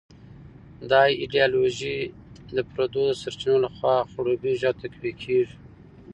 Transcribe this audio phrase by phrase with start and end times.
[0.89, 1.97] دا ایډیالوژي
[2.55, 5.55] د پردو د سرچینو لخوا خړوبېږي او تقویه کېږي.